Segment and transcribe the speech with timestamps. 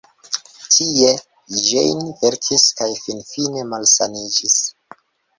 [0.75, 1.09] Tie
[1.65, 4.57] Jane verkis kaj finfine malsaniĝis.